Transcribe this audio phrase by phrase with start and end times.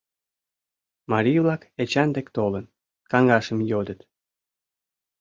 [1.11, 2.65] Марий-влак, Эчан дек толын,
[3.11, 3.99] каҥашым йодыт.